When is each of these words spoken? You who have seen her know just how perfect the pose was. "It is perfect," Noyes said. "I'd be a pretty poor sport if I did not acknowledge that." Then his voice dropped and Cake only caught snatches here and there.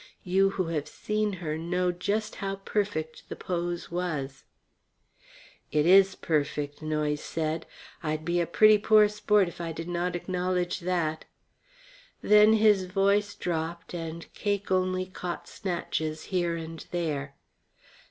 You 0.23 0.49
who 0.57 0.65
have 0.69 0.87
seen 0.87 1.33
her 1.33 1.59
know 1.59 1.91
just 1.91 2.37
how 2.37 2.55
perfect 2.55 3.29
the 3.29 3.35
pose 3.35 3.91
was. 3.91 4.45
"It 5.71 5.85
is 5.85 6.15
perfect," 6.15 6.81
Noyes 6.81 7.21
said. 7.23 7.67
"I'd 8.01 8.25
be 8.25 8.41
a 8.41 8.47
pretty 8.47 8.79
poor 8.79 9.07
sport 9.07 9.47
if 9.47 9.61
I 9.61 9.71
did 9.71 9.87
not 9.87 10.15
acknowledge 10.15 10.79
that." 10.79 11.25
Then 12.19 12.53
his 12.53 12.85
voice 12.85 13.35
dropped 13.35 13.93
and 13.93 14.25
Cake 14.33 14.71
only 14.71 15.05
caught 15.05 15.47
snatches 15.47 16.23
here 16.33 16.55
and 16.55 16.83
there. 16.89 17.35